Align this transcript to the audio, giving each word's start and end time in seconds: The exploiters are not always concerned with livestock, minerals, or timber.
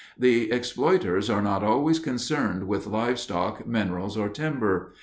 The 0.17 0.51
exploiters 0.51 1.29
are 1.29 1.43
not 1.43 1.63
always 1.63 1.99
concerned 1.99 2.67
with 2.67 2.87
livestock, 2.87 3.67
minerals, 3.67 4.17
or 4.17 4.29
timber. 4.29 4.95